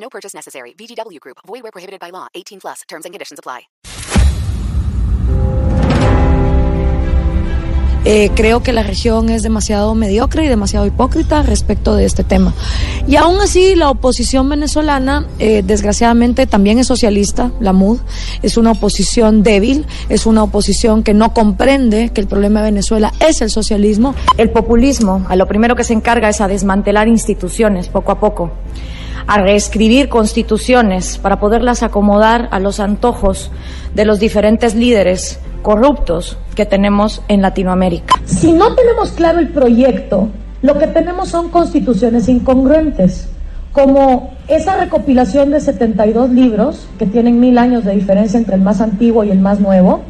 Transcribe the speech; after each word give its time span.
No 0.00 0.08
purchase 0.08 0.34
necessary. 0.34 0.74
VGW 0.74 1.20
Group. 1.20 1.38
Void 1.46 1.62
where 1.62 1.72
prohibited 1.72 2.00
by 2.00 2.10
law. 2.10 2.26
18 2.34 2.60
plus. 2.60 2.82
Terms 2.88 3.04
and 3.04 3.12
conditions 3.12 3.38
apply. 3.38 3.68
Eh, 8.04 8.30
creo 8.34 8.62
que 8.62 8.72
la 8.72 8.82
región 8.82 9.28
es 9.28 9.42
demasiado 9.42 9.94
mediocre 9.94 10.42
y 10.44 10.48
demasiado 10.48 10.86
hipócrita 10.86 11.42
respecto 11.42 11.94
de 11.94 12.06
este 12.06 12.24
tema. 12.24 12.54
Y 13.06 13.16
aún 13.16 13.38
así, 13.40 13.74
la 13.74 13.90
oposición 13.90 14.48
venezolana, 14.48 15.26
eh, 15.38 15.62
desgraciadamente, 15.62 16.46
también 16.46 16.78
es 16.78 16.86
socialista, 16.86 17.50
la 17.60 17.74
MUD, 17.74 17.98
es 18.42 18.56
una 18.56 18.70
oposición 18.70 19.42
débil, 19.42 19.84
es 20.08 20.24
una 20.24 20.44
oposición 20.44 21.02
que 21.02 21.12
no 21.12 21.34
comprende 21.34 22.10
que 22.10 22.22
el 22.22 22.28
problema 22.28 22.60
de 22.60 22.70
Venezuela 22.70 23.12
es 23.20 23.42
el 23.42 23.50
socialismo. 23.50 24.14
El 24.38 24.50
populismo, 24.50 25.26
a 25.28 25.36
lo 25.36 25.46
primero 25.46 25.76
que 25.76 25.84
se 25.84 25.92
encarga 25.92 26.30
es 26.30 26.40
a 26.40 26.48
desmantelar 26.48 27.08
instituciones 27.08 27.88
poco 27.88 28.12
a 28.12 28.20
poco 28.20 28.52
a 29.28 29.42
reescribir 29.42 30.08
constituciones 30.08 31.18
para 31.18 31.38
poderlas 31.38 31.82
acomodar 31.82 32.48
a 32.50 32.58
los 32.58 32.80
antojos 32.80 33.52
de 33.94 34.06
los 34.06 34.18
diferentes 34.18 34.74
líderes 34.74 35.38
corruptos 35.62 36.38
que 36.56 36.64
tenemos 36.64 37.22
en 37.28 37.42
Latinoamérica. 37.42 38.14
Si 38.24 38.52
no 38.52 38.74
tenemos 38.74 39.10
claro 39.12 39.38
el 39.38 39.50
proyecto, 39.50 40.28
lo 40.62 40.78
que 40.78 40.86
tenemos 40.86 41.28
son 41.28 41.50
constituciones 41.50 42.26
incongruentes, 42.28 43.28
como 43.72 44.32
esa 44.48 44.76
recopilación 44.76 45.50
de 45.50 45.60
72 45.60 46.30
libros, 46.30 46.88
que 46.98 47.04
tienen 47.04 47.38
mil 47.38 47.58
años 47.58 47.84
de 47.84 47.94
diferencia 47.94 48.38
entre 48.38 48.54
el 48.54 48.62
más 48.62 48.80
antiguo 48.80 49.24
y 49.24 49.30
el 49.30 49.40
más 49.40 49.60
nuevo, 49.60 50.00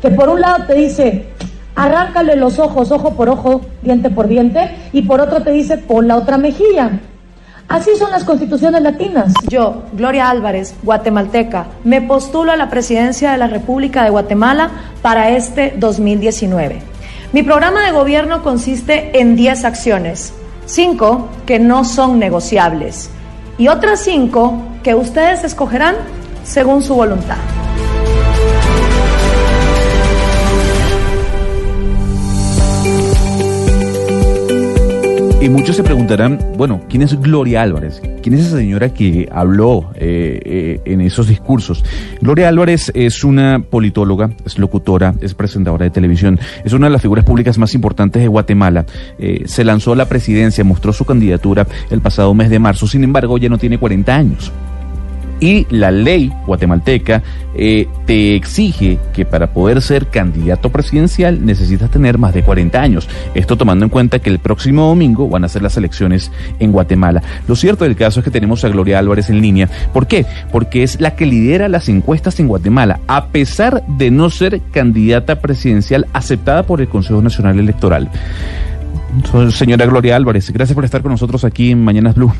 que 0.00 0.10
por 0.10 0.28
un 0.28 0.40
lado 0.40 0.66
te 0.68 0.74
dice, 0.74 1.26
arráncale 1.74 2.36
los 2.36 2.60
ojos, 2.60 2.92
ojo 2.92 3.14
por 3.14 3.28
ojo, 3.28 3.62
diente 3.82 4.08
por 4.08 4.28
diente, 4.28 4.70
y 4.92 5.02
por 5.02 5.20
otro 5.20 5.42
te 5.42 5.50
dice, 5.50 5.78
pon 5.78 6.06
la 6.06 6.16
otra 6.16 6.38
mejilla. 6.38 7.00
Así 7.68 7.90
son 7.98 8.10
las 8.10 8.24
constituciones 8.24 8.80
latinas. 8.80 9.34
Yo, 9.46 9.82
Gloria 9.92 10.30
Álvarez, 10.30 10.74
guatemalteca, 10.82 11.66
me 11.84 12.00
postulo 12.00 12.52
a 12.52 12.56
la 12.56 12.70
presidencia 12.70 13.32
de 13.32 13.36
la 13.36 13.46
República 13.46 14.04
de 14.04 14.10
Guatemala 14.10 14.70
para 15.02 15.30
este 15.30 15.74
2019. 15.76 16.80
Mi 17.32 17.42
programa 17.42 17.84
de 17.84 17.92
gobierno 17.92 18.42
consiste 18.42 19.20
en 19.20 19.36
10 19.36 19.66
acciones, 19.66 20.32
5 20.64 21.28
que 21.44 21.58
no 21.58 21.84
son 21.84 22.18
negociables 22.18 23.10
y 23.58 23.68
otras 23.68 24.00
5 24.00 24.62
que 24.82 24.94
ustedes 24.94 25.44
escogerán 25.44 25.96
según 26.44 26.82
su 26.82 26.94
voluntad. 26.94 27.36
Y 35.40 35.48
muchos 35.48 35.76
se 35.76 35.84
preguntarán, 35.84 36.40
bueno, 36.56 36.80
¿quién 36.88 37.02
es 37.02 37.18
Gloria 37.20 37.62
Álvarez? 37.62 38.02
¿Quién 38.22 38.34
es 38.34 38.46
esa 38.46 38.56
señora 38.56 38.92
que 38.92 39.28
habló 39.30 39.92
eh, 39.94 40.40
eh, 40.44 40.80
en 40.84 41.00
esos 41.00 41.28
discursos? 41.28 41.84
Gloria 42.20 42.48
Álvarez 42.48 42.90
es 42.92 43.22
una 43.22 43.60
politóloga, 43.60 44.30
es 44.44 44.58
locutora, 44.58 45.14
es 45.20 45.34
presentadora 45.34 45.84
de 45.84 45.90
televisión, 45.90 46.40
es 46.64 46.72
una 46.72 46.88
de 46.88 46.92
las 46.92 47.02
figuras 47.02 47.24
públicas 47.24 47.56
más 47.56 47.72
importantes 47.76 48.20
de 48.20 48.26
Guatemala. 48.26 48.84
Eh, 49.20 49.44
se 49.46 49.62
lanzó 49.62 49.92
a 49.92 49.96
la 49.96 50.08
presidencia, 50.08 50.64
mostró 50.64 50.92
su 50.92 51.04
candidatura 51.04 51.68
el 51.88 52.00
pasado 52.00 52.34
mes 52.34 52.50
de 52.50 52.58
marzo, 52.58 52.88
sin 52.88 53.04
embargo 53.04 53.38
ya 53.38 53.48
no 53.48 53.58
tiene 53.58 53.78
40 53.78 54.16
años. 54.16 54.52
Y 55.40 55.66
la 55.70 55.90
ley 55.90 56.32
guatemalteca 56.46 57.22
eh, 57.54 57.88
te 58.06 58.34
exige 58.34 58.98
que 59.12 59.24
para 59.24 59.52
poder 59.52 59.82
ser 59.82 60.06
candidato 60.08 60.70
presidencial 60.70 61.44
necesitas 61.44 61.90
tener 61.90 62.18
más 62.18 62.34
de 62.34 62.42
40 62.42 62.80
años. 62.80 63.08
Esto 63.34 63.56
tomando 63.56 63.84
en 63.84 63.90
cuenta 63.90 64.18
que 64.18 64.30
el 64.30 64.38
próximo 64.38 64.86
domingo 64.86 65.28
van 65.28 65.44
a 65.44 65.48
ser 65.48 65.62
las 65.62 65.76
elecciones 65.76 66.30
en 66.58 66.72
Guatemala. 66.72 67.22
Lo 67.46 67.56
cierto 67.56 67.84
del 67.84 67.96
caso 67.96 68.20
es 68.20 68.24
que 68.24 68.30
tenemos 68.30 68.64
a 68.64 68.68
Gloria 68.68 68.98
Álvarez 68.98 69.30
en 69.30 69.40
línea. 69.40 69.68
¿Por 69.92 70.06
qué? 70.06 70.26
Porque 70.52 70.82
es 70.82 71.00
la 71.00 71.14
que 71.14 71.26
lidera 71.26 71.68
las 71.68 71.88
encuestas 71.88 72.38
en 72.40 72.48
Guatemala, 72.48 73.00
a 73.06 73.26
pesar 73.26 73.84
de 73.86 74.10
no 74.10 74.30
ser 74.30 74.60
candidata 74.72 75.40
presidencial 75.40 76.06
aceptada 76.12 76.64
por 76.64 76.80
el 76.80 76.88
Consejo 76.88 77.22
Nacional 77.22 77.58
Electoral. 77.58 78.10
Señora 79.50 79.86
Gloria 79.86 80.16
Álvarez, 80.16 80.50
gracias 80.50 80.74
por 80.74 80.84
estar 80.84 81.02
con 81.02 81.12
nosotros 81.12 81.44
aquí 81.44 81.70
en 81.70 81.82
Mañanas 81.82 82.14
Blue. 82.14 82.32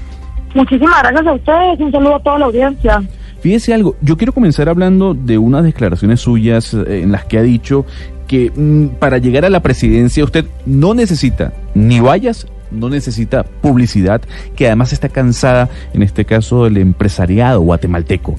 Muchísimas 0.59 1.01
gracias 1.05 1.25
a 1.25 1.33
ustedes, 1.35 1.79
un 1.79 1.93
saludo 1.93 2.17
a 2.17 2.21
toda 2.21 2.39
la 2.41 2.47
audiencia. 2.47 3.01
Fíjese 3.41 3.73
algo, 3.73 3.95
yo 4.01 4.17
quiero 4.17 4.33
comenzar 4.33 4.69
hablando 4.69 5.15
de 5.15 5.39
unas 5.39 5.63
declaraciones 5.63 6.21
suyas 6.21 6.75
eh, 6.75 7.03
en 7.03 7.13
las 7.13 7.25
que 7.27 7.39
ha 7.39 7.43
dicho 7.43 7.87
que 8.27 8.51
mm, 8.53 8.99
para 8.99 9.19
llegar 9.19 9.45
a 9.45 9.51
la 9.51 9.61
presidencia 9.61 10.25
usted 10.25 10.47
no 10.67 10.95
necesita 10.95 11.53
ni 11.77 12.01
vallas, 12.01 12.49
no 12.73 12.89
necesita 12.89 13.45
publicidad, 13.45 14.21
que 14.57 14.67
además 14.67 14.93
está 14.93 15.09
cansada, 15.09 15.69
en 15.95 16.03
este 16.03 16.25
caso, 16.25 16.65
del 16.65 16.79
empresariado 16.79 17.61
guatemalteco. 17.61 18.35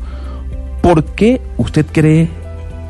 ¿Por 0.81 1.05
qué 1.05 1.39
usted 1.55 1.85
cree, 1.89 2.27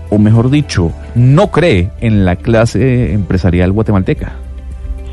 o 0.10 0.18
mejor 0.18 0.50
dicho, 0.50 0.92
no 1.14 1.52
cree 1.52 1.92
en 2.02 2.26
la 2.26 2.36
clase 2.36 3.14
empresarial 3.14 3.74
guatemalteca? 3.74 4.34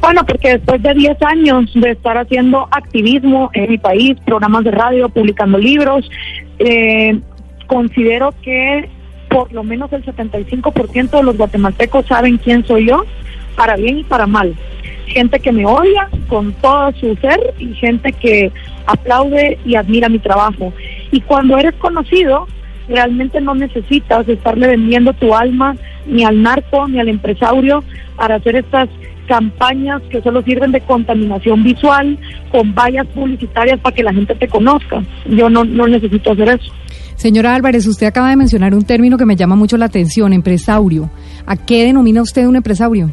Bueno, 0.01 0.25
porque 0.25 0.51
después 0.53 0.83
de 0.83 0.95
10 0.95 1.23
años 1.23 1.73
de 1.75 1.91
estar 1.91 2.17
haciendo 2.17 2.69
activismo 2.71 3.51
en 3.55 3.71
mi 3.71 3.79
país, 3.79 4.17
programas 4.25 4.65
de 4.65 4.71
radio, 4.71 5.09
publicando 5.09 5.59
libros, 5.59 6.09
eh, 6.59 7.19
considero 7.67 8.33
que 8.43 8.89
por 9.29 9.53
lo 9.53 9.65
menos 9.65 9.93
el 9.93 10.05
75% 10.05 11.11
de 11.11 11.23
los 11.23 11.37
guatemaltecos 11.37 12.07
saben 12.07 12.39
quién 12.39 12.65
soy 12.67 12.87
yo, 12.87 13.05
para 13.57 13.77
bien 13.77 13.99
y 13.99 14.05
para 14.05 14.27
mal. 14.27 14.55
Gente 15.09 15.41
que 15.41 15.53
me 15.53 15.67
odia 15.67 16.09
con 16.29 16.53
todo 16.55 16.93
su 16.93 17.17
ser 17.17 17.55
y 17.59 17.75
gente 17.75 18.13
que 18.13 18.53
aplaude 18.87 19.59
y 19.65 19.75
admira 19.75 20.09
mi 20.09 20.19
trabajo. 20.19 20.73
Y 21.11 21.21
cuando 21.23 21.59
eres 21.59 21.75
conocido, 21.75 22.47
realmente 22.89 23.41
no 23.41 23.55
necesitas 23.55 24.29
estarle 24.29 24.69
vendiendo 24.69 25.13
tu 25.15 25.35
alma 25.35 25.77
ni 26.07 26.25
al 26.25 26.43
narco 26.43 26.87
ni 26.89 27.01
al 27.01 27.09
empresario 27.09 27.83
para 28.17 28.37
hacer 28.37 28.57
estas 28.57 28.89
campañas 29.27 30.03
que 30.11 30.23
solo 30.23 30.43
sirven 30.43 30.73
de 30.73 30.81
contaminación 30.81 31.63
visual, 31.63 32.19
con 32.51 32.75
vallas 32.75 33.07
publicitarias 33.09 33.81
para 33.81 33.95
que 33.95 34.03
la 34.03 34.13
gente 34.13 34.35
te 34.35 34.49
conozca. 34.49 35.03
Yo 35.29 35.51
no, 35.51 35.65
no 35.65 35.87
necesito 35.87 36.33
hacer 36.33 36.49
eso. 36.49 36.73
Señora 37.17 37.55
Álvarez, 37.55 37.87
usted 37.87 38.07
acaba 38.07 38.31
de 38.31 38.37
mencionar 38.37 38.75
un 38.75 38.85
término 38.85 39.17
que 39.17 39.27
me 39.27 39.37
llama 39.37 39.57
mucho 39.57 39.77
la 39.77 39.87
atención, 39.87 40.33
empresario. 40.33 41.11
¿A 41.47 41.57
qué 41.57 41.85
denomina 41.85 42.23
usted 42.23 42.47
un 42.47 42.57
empresario? 42.57 43.11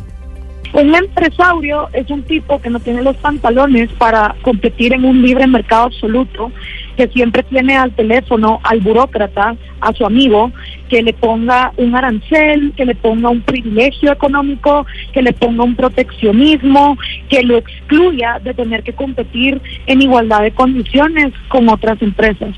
Un 0.73 0.95
empresario 0.95 1.87
es 1.93 2.09
un 2.09 2.23
tipo 2.23 2.59
que 2.59 2.69
no 2.69 2.79
tiene 2.79 3.03
los 3.03 3.15
pantalones 3.17 3.91
para 3.93 4.35
competir 4.41 4.93
en 4.93 5.05
un 5.05 5.21
libre 5.21 5.45
mercado 5.45 5.83
absoluto, 5.83 6.51
que 6.97 7.07
siempre 7.09 7.43
tiene 7.43 7.77
al 7.77 7.93
teléfono 7.95 8.59
al 8.63 8.79
burócrata, 8.79 9.55
a 9.79 9.93
su 9.93 10.03
amigo, 10.03 10.51
que 10.93 11.01
le 11.01 11.13
ponga 11.13 11.73
un 11.77 11.95
arancel, 11.95 12.71
que 12.77 12.85
le 12.85 12.93
ponga 12.93 13.27
un 13.27 13.41
privilegio 13.41 14.11
económico, 14.11 14.85
que 15.11 15.23
le 15.23 15.33
ponga 15.33 15.63
un 15.63 15.75
proteccionismo, 15.75 16.95
que 17.29 17.41
lo 17.41 17.57
excluya 17.57 18.39
de 18.43 18.53
tener 18.53 18.83
que 18.83 18.93
competir 18.93 19.59
en 19.87 20.03
igualdad 20.03 20.43
de 20.43 20.51
condiciones 20.51 21.33
con 21.49 21.67
otras 21.67 21.99
empresas. 21.99 22.55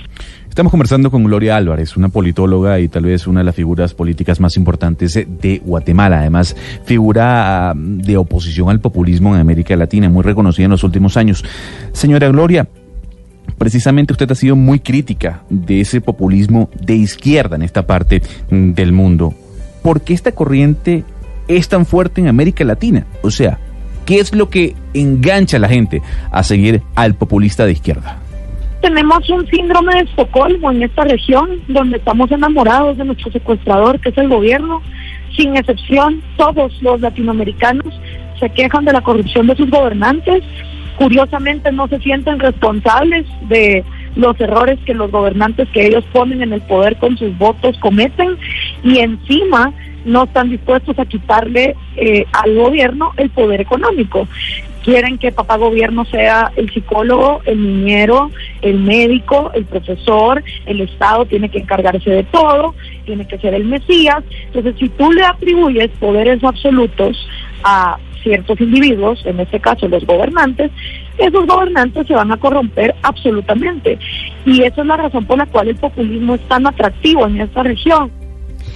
Estamos 0.49 0.69
conversando 0.69 1.09
con 1.09 1.23
Gloria 1.23 1.55
Álvarez, 1.55 1.95
una 1.95 2.09
politóloga 2.09 2.77
y 2.81 2.89
tal 2.89 3.03
vez 3.03 3.25
una 3.25 3.39
de 3.39 3.45
las 3.45 3.55
figuras 3.55 3.93
políticas 3.93 4.41
más 4.41 4.57
importantes 4.57 5.13
de 5.13 5.61
Guatemala. 5.63 6.19
Además, 6.19 6.57
figura 6.83 7.71
de 7.73 8.17
oposición 8.17 8.69
al 8.69 8.81
populismo 8.81 9.33
en 9.33 9.39
América 9.39 9.77
Latina, 9.77 10.09
muy 10.09 10.23
reconocida 10.23 10.65
en 10.65 10.71
los 10.71 10.83
últimos 10.83 11.15
años. 11.15 11.45
Señora 11.93 12.27
Gloria, 12.27 12.67
precisamente 13.57 14.13
usted 14.13 14.31
ha 14.31 14.35
sido 14.35 14.55
muy 14.55 14.79
crítica 14.79 15.43
de 15.49 15.81
ese 15.81 16.01
populismo 16.01 16.69
de 16.79 16.95
izquierda 16.95 17.55
en 17.55 17.61
esta 17.61 17.85
parte 17.87 18.21
del 18.49 18.91
mundo. 18.91 19.33
¿Por 19.81 20.01
qué 20.01 20.13
esta 20.13 20.31
corriente 20.31 21.03
es 21.47 21.69
tan 21.69 21.85
fuerte 21.85 22.21
en 22.21 22.27
América 22.27 22.63
Latina? 22.63 23.05
O 23.21 23.31
sea, 23.31 23.59
¿qué 24.05 24.19
es 24.19 24.33
lo 24.33 24.49
que 24.49 24.75
engancha 24.93 25.57
a 25.57 25.59
la 25.59 25.69
gente 25.69 26.01
a 26.31 26.43
seguir 26.43 26.81
al 26.95 27.15
populista 27.15 27.65
de 27.65 27.73
izquierda? 27.73 28.19
tenemos 28.85 29.27
un 29.31 29.47
síndrome 29.47 29.95
de 29.95 30.01
Estocolmo 30.01 30.71
en 30.71 30.83
esta 30.83 31.05
región, 31.05 31.49
donde 31.67 31.97
estamos 31.97 32.31
enamorados 32.31 32.95
de 32.99 33.05
nuestro 33.05 33.31
secuestrador, 33.31 33.99
que 33.99 34.09
es 34.09 34.17
el 34.19 34.29
gobierno. 34.29 34.79
Sin 35.35 35.57
excepción, 35.57 36.21
todos 36.37 36.71
los 36.83 37.01
latinoamericanos 37.01 37.99
se 38.39 38.47
quejan 38.51 38.85
de 38.85 38.93
la 38.93 39.01
corrupción 39.01 39.47
de 39.47 39.55
sus 39.55 39.71
gobernantes. 39.71 40.43
Curiosamente, 40.97 41.71
no 41.71 41.87
se 41.87 41.99
sienten 41.99 42.39
responsables 42.39 43.25
de 43.49 43.83
los 44.15 44.39
errores 44.39 44.79
que 44.85 44.93
los 44.93 45.11
gobernantes 45.11 45.67
que 45.69 45.87
ellos 45.87 46.05
ponen 46.13 46.41
en 46.41 46.53
el 46.53 46.61
poder 46.61 46.95
con 46.97 47.17
sus 47.17 47.37
votos 47.37 47.77
cometen 47.79 48.37
y 48.83 48.99
encima 48.99 49.73
no 50.05 50.23
están 50.23 50.49
dispuestos 50.49 50.97
a 50.99 51.05
quitarle 51.05 51.75
eh, 51.97 52.25
al 52.31 52.55
gobierno 52.55 53.11
el 53.17 53.29
poder 53.31 53.61
económico. 53.61 54.27
Quieren 54.83 55.17
que 55.17 55.31
papá 55.31 55.57
gobierno 55.57 56.05
sea 56.05 56.51
el 56.55 56.71
psicólogo, 56.71 57.41
el 57.45 57.59
niñero, 57.59 58.29
el 58.61 58.79
médico, 58.79 59.49
el 59.55 59.65
profesor, 59.65 60.43
el 60.67 60.81
Estado 60.81 61.25
tiene 61.25 61.49
que 61.49 61.57
encargarse 61.57 62.07
de 62.07 62.23
todo, 62.25 62.75
tiene 63.03 63.25
que 63.27 63.39
ser 63.39 63.55
el 63.55 63.65
Mesías. 63.65 64.23
Entonces, 64.45 64.75
si 64.77 64.89
tú 64.89 65.11
le 65.11 65.23
atribuyes 65.23 65.89
poderes 65.99 66.43
absolutos 66.43 67.17
a 67.65 67.97
ciertos 68.23 68.59
individuos, 68.61 69.25
en 69.25 69.39
este 69.39 69.59
caso 69.59 69.87
los 69.87 70.05
gobernantes, 70.05 70.71
esos 71.17 71.45
gobernantes 71.45 72.07
se 72.07 72.13
van 72.13 72.31
a 72.31 72.37
corromper 72.37 72.95
absolutamente. 73.01 73.99
Y 74.45 74.61
esa 74.63 74.81
es 74.81 74.87
la 74.87 74.97
razón 74.97 75.25
por 75.25 75.37
la 75.37 75.45
cual 75.47 75.67
el 75.67 75.75
populismo 75.75 76.35
es 76.35 76.41
tan 76.47 76.65
atractivo 76.65 77.25
en 77.25 77.41
esta 77.41 77.63
región. 77.63 78.11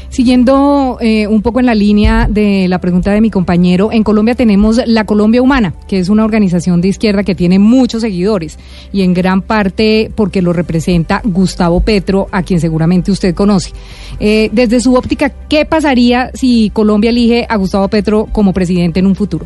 Siguiendo 0.10 0.98
eh, 1.02 1.28
un 1.28 1.44
poco 1.44 1.60
en 1.60 1.68
la 1.68 1.76
línea 1.76 2.28
de 2.28 2.68
la 2.68 2.82
pregunta 2.82 3.12
de 3.12 3.22
mi 3.22 3.30
compañero, 3.30 3.92
en 3.92 4.04
Colombia 4.04 4.34
tenemos 4.34 4.82
la 4.88 5.06
Colombia 5.06 5.42
Humana, 5.42 5.76
que 5.88 6.00
es 6.00 6.10
una 6.10 6.26
organización 6.26 6.82
de 6.82 6.88
izquierda 6.88 7.24
que 7.24 7.36
tiene 7.36 7.60
muchos 7.60 8.02
seguidores 8.02 8.58
y 8.92 9.04
en 9.04 9.14
gran 9.14 9.44
parte 9.44 10.12
porque 10.16 10.42
lo 10.42 10.52
representa 10.52 11.22
Gustavo 11.24 11.82
Petro, 11.82 12.28
a 12.32 12.42
quien 12.42 12.60
seguramente 12.60 13.12
usted 13.12 13.36
conoce. 13.36 13.72
Eh, 14.20 14.50
desde 14.52 14.80
su 14.80 14.96
óptica, 14.96 15.32
¿qué 15.48 15.66
pasaría 15.66 16.32
si 16.34 16.72
Colombia 16.72 17.12
elige 17.12 17.46
a 17.48 17.58
Gustavo 17.58 17.88
Petro 17.88 18.28
como 18.32 18.52
presidente 18.52 19.00
en 19.00 19.06
un 19.06 19.16
futuro? 19.16 19.46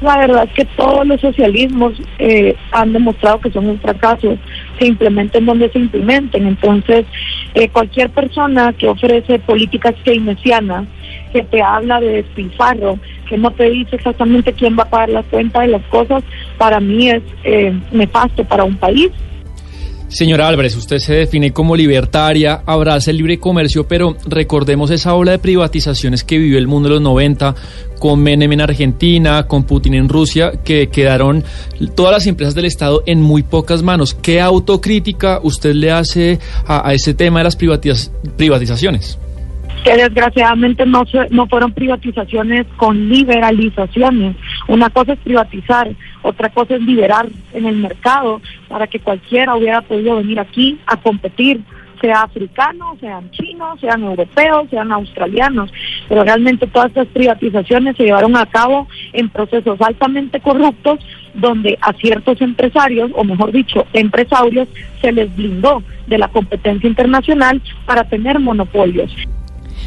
La 0.00 0.16
verdad 0.16 0.44
es 0.44 0.52
que 0.54 0.64
todos 0.76 1.06
los 1.06 1.20
socialismos 1.20 1.92
eh, 2.18 2.56
han 2.72 2.92
demostrado 2.94 3.38
que 3.40 3.50
son 3.50 3.66
un 3.66 3.78
fracaso, 3.80 4.38
se 4.78 4.86
implementen 4.86 5.44
donde 5.44 5.70
se 5.70 5.78
implementen. 5.78 6.46
Entonces, 6.46 7.04
eh, 7.54 7.68
cualquier 7.68 8.10
persona 8.10 8.72
que 8.72 8.88
ofrece 8.88 9.38
políticas 9.40 9.94
keynesianas, 10.04 10.86
que 11.32 11.42
te 11.42 11.62
habla 11.62 12.00
de 12.00 12.22
despilfarro, 12.22 12.98
que 13.28 13.38
no 13.38 13.50
te 13.52 13.70
dice 13.70 13.96
exactamente 13.96 14.52
quién 14.52 14.76
va 14.78 14.84
a 14.84 14.90
pagar 14.90 15.08
la 15.10 15.22
cuenta 15.22 15.60
de 15.60 15.68
las 15.68 15.82
cosas, 15.84 16.22
para 16.58 16.80
mí 16.80 17.10
es 17.10 17.22
eh, 17.44 17.72
nefasto 17.92 18.44
para 18.44 18.64
un 18.64 18.76
país. 18.76 19.10
Señora 20.10 20.48
Álvarez, 20.48 20.76
usted 20.76 20.98
se 20.98 21.14
define 21.14 21.52
como 21.52 21.76
libertaria, 21.76 22.62
abraza 22.66 23.12
el 23.12 23.18
libre 23.18 23.38
comercio, 23.38 23.86
pero 23.86 24.16
recordemos 24.26 24.90
esa 24.90 25.14
ola 25.14 25.30
de 25.30 25.38
privatizaciones 25.38 26.24
que 26.24 26.36
vivió 26.36 26.58
el 26.58 26.66
mundo 26.66 26.88
en 26.88 26.94
los 26.94 27.02
90, 27.02 27.54
con 28.00 28.20
Menem 28.20 28.50
en 28.50 28.60
Argentina, 28.60 29.46
con 29.46 29.62
Putin 29.62 29.94
en 29.94 30.08
Rusia, 30.08 30.50
que 30.64 30.88
quedaron 30.88 31.44
todas 31.94 32.12
las 32.12 32.26
empresas 32.26 32.56
del 32.56 32.64
Estado 32.64 33.04
en 33.06 33.22
muy 33.22 33.44
pocas 33.44 33.84
manos. 33.84 34.12
¿Qué 34.14 34.40
autocrítica 34.40 35.38
usted 35.44 35.74
le 35.74 35.92
hace 35.92 36.40
a, 36.66 36.92
ese 36.92 37.14
tema 37.14 37.38
de 37.38 37.44
las 37.44 37.56
privatizaciones? 37.56 39.16
que 39.84 39.96
desgraciadamente 39.96 40.84
no, 40.84 41.04
no 41.30 41.46
fueron 41.46 41.72
privatizaciones 41.72 42.66
con 42.76 43.08
liberalizaciones. 43.08 44.36
Una 44.68 44.90
cosa 44.90 45.14
es 45.14 45.18
privatizar, 45.20 45.90
otra 46.22 46.48
cosa 46.50 46.76
es 46.76 46.82
liberar 46.82 47.28
en 47.52 47.66
el 47.66 47.76
mercado 47.76 48.40
para 48.68 48.86
que 48.86 49.00
cualquiera 49.00 49.56
hubiera 49.56 49.80
podido 49.80 50.16
venir 50.16 50.38
aquí 50.38 50.78
a 50.86 50.96
competir, 50.96 51.60
sea 52.00 52.22
africano, 52.22 52.96
sean 53.00 53.30
chinos, 53.30 53.78
sean 53.80 54.02
europeos, 54.02 54.68
sean 54.70 54.90
australianos. 54.92 55.70
Pero 56.08 56.24
realmente 56.24 56.66
todas 56.66 56.88
estas 56.88 57.08
privatizaciones 57.08 57.96
se 57.96 58.04
llevaron 58.04 58.36
a 58.36 58.46
cabo 58.46 58.88
en 59.12 59.28
procesos 59.28 59.80
altamente 59.80 60.40
corruptos 60.40 60.98
donde 61.34 61.78
a 61.80 61.92
ciertos 61.94 62.40
empresarios, 62.40 63.10
o 63.14 63.24
mejor 63.24 63.52
dicho, 63.52 63.86
empresarios, 63.92 64.68
se 65.00 65.12
les 65.12 65.34
blindó 65.36 65.82
de 66.06 66.18
la 66.18 66.28
competencia 66.28 66.88
internacional 66.88 67.62
para 67.86 68.04
tener 68.04 68.38
monopolios. 68.40 69.14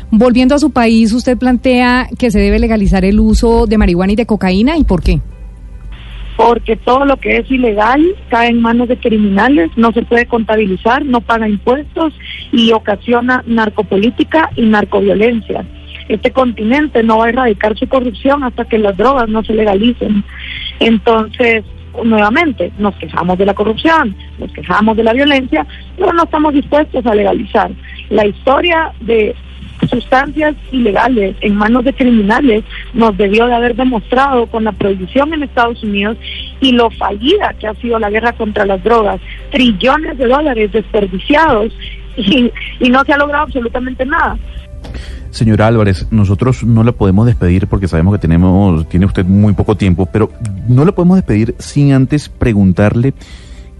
Volviendo 0.09 0.55
a 0.55 0.59
su 0.59 0.71
país, 0.71 1.11
usted 1.11 1.37
plantea 1.37 2.07
que 2.17 2.31
se 2.31 2.39
debe 2.39 2.59
legalizar 2.59 3.03
el 3.03 3.19
uso 3.19 3.65
de 3.65 3.77
marihuana 3.77 4.13
y 4.13 4.15
de 4.15 4.25
cocaína, 4.25 4.77
¿y 4.77 4.83
por 4.83 5.01
qué? 5.01 5.21
Porque 6.35 6.75
todo 6.75 7.05
lo 7.05 7.17
que 7.17 7.37
es 7.37 7.51
ilegal 7.51 8.03
cae 8.29 8.49
en 8.49 8.61
manos 8.61 8.87
de 8.87 8.97
criminales, 8.97 9.69
no 9.75 9.91
se 9.91 10.01
puede 10.01 10.25
contabilizar, 10.25 11.05
no 11.05 11.21
paga 11.21 11.47
impuestos 11.47 12.13
y 12.51 12.71
ocasiona 12.71 13.43
narcopolítica 13.45 14.49
y 14.55 14.63
narcoviolencia. 14.63 15.65
Este 16.09 16.31
continente 16.31 17.03
no 17.03 17.19
va 17.19 17.25
a 17.25 17.29
erradicar 17.29 17.77
su 17.77 17.87
corrupción 17.87 18.43
hasta 18.43 18.65
que 18.65 18.77
las 18.77 18.97
drogas 18.97 19.29
no 19.29 19.43
se 19.43 19.53
legalicen. 19.53 20.23
Entonces, 20.79 21.63
nuevamente, 22.03 22.71
nos 22.77 22.95
quejamos 22.95 23.37
de 23.37 23.45
la 23.45 23.53
corrupción, 23.53 24.15
nos 24.39 24.51
quejamos 24.51 24.97
de 24.97 25.03
la 25.03 25.13
violencia, 25.13 25.65
pero 25.97 26.11
no 26.13 26.23
estamos 26.23 26.53
dispuestos 26.53 27.05
a 27.05 27.15
legalizar. 27.15 27.71
La 28.09 28.25
historia 28.25 28.91
de 29.01 29.35
sustancias 29.93 30.55
ilegales 30.71 31.35
en 31.41 31.55
manos 31.55 31.83
de 31.85 31.93
criminales 31.93 32.63
nos 32.93 33.15
debió 33.17 33.47
de 33.47 33.55
haber 33.55 33.75
demostrado 33.75 34.47
con 34.47 34.63
la 34.63 34.71
prohibición 34.71 35.33
en 35.33 35.43
Estados 35.43 35.83
Unidos 35.83 36.17
y 36.59 36.71
lo 36.71 36.89
fallida 36.91 37.53
que 37.59 37.67
ha 37.67 37.73
sido 37.75 37.99
la 37.99 38.09
guerra 38.09 38.33
contra 38.33 38.65
las 38.65 38.83
drogas, 38.83 39.19
trillones 39.51 40.17
de 40.17 40.27
dólares 40.27 40.71
desperdiciados 40.71 41.73
y, 42.17 42.51
y 42.79 42.89
no 42.89 43.03
se 43.03 43.13
ha 43.13 43.17
logrado 43.17 43.43
absolutamente 43.43 44.05
nada. 44.05 44.37
Señora 45.31 45.65
Álvarez, 45.65 46.07
nosotros 46.11 46.63
no 46.63 46.83
la 46.83 46.91
podemos 46.91 47.25
despedir 47.25 47.65
porque 47.65 47.87
sabemos 47.87 48.13
que 48.13 48.19
tenemos, 48.19 48.87
tiene 48.87 49.07
usted 49.07 49.25
muy 49.25 49.53
poco 49.53 49.75
tiempo, 49.75 50.05
pero 50.05 50.29
no 50.67 50.85
la 50.85 50.91
podemos 50.91 51.17
despedir 51.17 51.55
sin 51.57 51.91
antes 51.91 52.29
preguntarle 52.29 53.15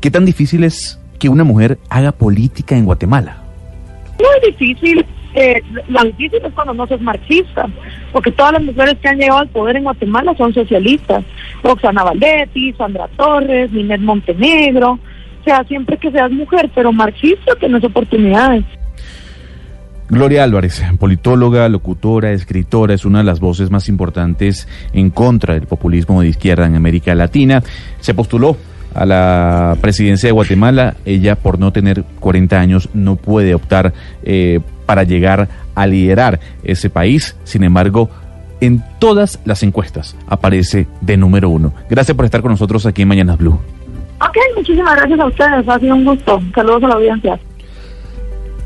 qué 0.02 0.10
tan 0.10 0.26
difícil 0.26 0.64
es 0.64 1.00
que 1.20 1.30
una 1.30 1.44
mujer 1.44 1.78
haga 1.90 2.12
política 2.12 2.76
en 2.76 2.86
Guatemala. 2.86 3.38
Muy 4.18 4.52
difícil, 4.52 5.06
eh, 5.36 5.62
lo 5.88 6.04
difícil 6.04 6.40
es 6.44 6.54
cuando 6.54 6.74
no 6.74 6.88
sos 6.88 7.02
marxista, 7.02 7.68
porque 8.12 8.32
todas 8.32 8.54
las 8.54 8.64
mujeres 8.64 8.96
que 9.02 9.10
han 9.10 9.18
llegado 9.18 9.40
al 9.40 9.50
poder 9.50 9.78
en 9.78 9.84
Guatemala 9.84 10.36
son 10.38 10.54
socialistas. 10.54 11.24
Roxana 11.64 12.04
Valdetti, 12.04 12.74
Sandra 12.74 13.08
Torres, 13.16 13.72
Ninette 13.72 14.04
Montenegro. 14.04 15.00
O 15.42 15.44
sea, 15.44 15.64
siempre 15.66 15.98
que 15.98 16.12
seas 16.12 16.32
mujer, 16.32 16.70
pero 16.74 16.92
marxista, 16.92 17.56
tienes 17.56 17.84
oportunidades. 17.84 18.64
Gloria 20.10 20.44
Álvarez, 20.44 20.84
politóloga, 21.00 21.68
locutora, 21.70 22.32
escritora, 22.32 22.94
es 22.94 23.04
una 23.04 23.20
de 23.20 23.24
las 23.24 23.40
voces 23.40 23.72
más 23.72 23.90
importantes 23.90 24.68
en 24.94 25.10
contra 25.10 25.56
del 25.56 25.66
populismo 25.66 26.22
de 26.22 26.28
izquierda 26.28 26.68
en 26.68 26.76
América 26.76 27.16
Latina. 27.16 27.64
Se 28.00 28.14
postuló 28.14 28.56
a 28.94 29.06
la 29.06 29.76
presidencia 29.82 30.28
de 30.28 30.34
Guatemala. 30.34 30.96
Ella, 31.06 31.36
por 31.36 31.60
no 31.60 31.72
tener 31.72 32.04
40 32.20 32.60
años, 32.60 32.90
no 32.94 33.16
puede 33.16 33.56
optar 33.56 33.94
eh, 34.24 34.60
para 34.86 35.04
llegar 35.04 35.50
a 35.76 35.88
liderar 35.88 36.40
ese 36.64 36.90
país. 36.90 37.36
Sin 37.44 37.64
embargo, 37.64 38.10
en 38.62 38.84
todas 39.00 39.40
las 39.46 39.64
encuestas 39.64 40.16
aparece 40.28 40.88
de 41.02 41.18
número 41.18 41.50
uno. 41.50 41.74
Gracias 41.90 42.16
por 42.16 42.26
estar 42.26 42.42
con 42.42 42.52
nosotros 42.52 42.86
aquí 42.86 43.02
en 43.02 43.08
Mañanas 43.08 43.38
Blue. 43.38 43.60
Ok, 44.22 44.38
muchísimas 44.56 44.96
gracias 44.96 45.20
a 45.20 45.26
ustedes. 45.26 45.68
Ha 45.68 45.80
sido 45.80 45.96
un 45.96 46.06
gusto. 46.06 46.42
Saludos 46.56 46.84
a 46.84 46.88
la 46.88 46.96
audiencia. 46.96 47.40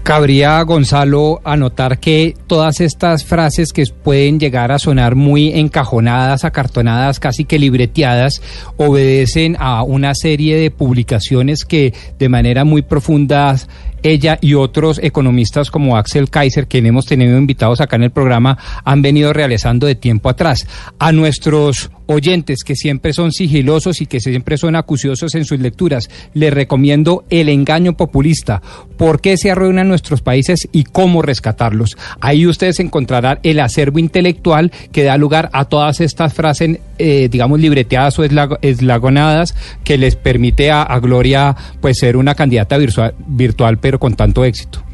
Cabría, 0.07 0.61
Gonzalo, 0.61 1.41
anotar 1.43 1.99
que 1.99 2.33
todas 2.47 2.79
estas 2.79 3.25
frases 3.25 3.73
que 3.73 3.83
pueden 4.05 4.39
llegar 4.39 4.71
a 4.71 4.79
sonar 4.79 5.15
muy 5.15 5.49
encajonadas, 5.49 6.45
acartonadas, 6.45 7.19
casi 7.19 7.43
que 7.43 7.59
libreteadas, 7.59 8.41
obedecen 8.77 9.57
a 9.59 9.83
una 9.83 10.15
serie 10.15 10.55
de 10.55 10.71
publicaciones 10.71 11.65
que 11.65 11.93
de 12.17 12.29
manera 12.29 12.63
muy 12.63 12.83
profunda 12.83 13.57
ella 14.01 14.37
y 14.39 14.53
otros 14.53 14.97
economistas 15.03 15.71
como 15.71 15.97
Axel 15.97 16.29
Kaiser, 16.29 16.67
quien 16.67 16.85
hemos 16.85 17.05
tenido 17.05 17.37
invitados 17.37 17.81
acá 17.81 17.97
en 17.97 18.03
el 18.03 18.11
programa, 18.11 18.57
han 18.85 19.01
venido 19.01 19.33
realizando 19.33 19.87
de 19.87 19.95
tiempo 19.95 20.29
atrás. 20.29 20.65
A 20.99 21.11
nuestros 21.11 21.91
oyentes 22.07 22.63
que 22.63 22.75
siempre 22.75 23.13
son 23.13 23.31
sigilosos 23.31 24.01
y 24.01 24.05
que 24.05 24.19
siempre 24.19 24.57
son 24.57 24.75
acuciosos 24.75 25.35
en 25.35 25.45
sus 25.45 25.59
lecturas, 25.59 26.09
les 26.33 26.53
recomiendo 26.53 27.25
El 27.29 27.49
engaño 27.49 27.95
populista, 27.95 28.61
por 28.97 29.21
qué 29.21 29.37
se 29.37 29.51
arruinan 29.51 29.87
nuestros 29.87 30.21
países 30.21 30.67
y 30.71 30.83
cómo 30.83 31.21
rescatarlos. 31.21 31.97
Ahí 32.19 32.47
ustedes 32.47 32.79
encontrarán 32.79 33.39
el 33.43 33.59
acervo 33.59 33.99
intelectual 33.99 34.71
que 34.91 35.03
da 35.03 35.17
lugar 35.17 35.49
a 35.53 35.65
todas 35.65 36.01
estas 36.01 36.33
frases, 36.33 36.79
eh, 36.97 37.29
digamos, 37.29 37.59
libreteadas 37.59 38.17
o 38.19 38.23
eslagonadas 38.61 39.55
que 39.83 39.97
les 39.97 40.15
permite 40.15 40.71
a, 40.71 40.85
Gloria 40.97 41.55
pues 41.79 41.99
ser 41.99 42.17
una 42.17 42.33
candidata 42.33 42.77
virtual, 42.77 43.13
virtual 43.27 43.77
pero 43.77 43.99
con 43.99 44.15
tanto 44.15 44.43
éxito. 44.43 44.86